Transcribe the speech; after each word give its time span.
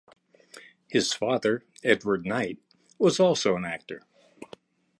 His 0.87 1.13
father, 1.13 1.63
Edward 1.83 2.25
Knight, 2.25 2.57
was 2.97 3.19
also 3.19 3.55
an 3.55 3.65
actor. 3.65 4.01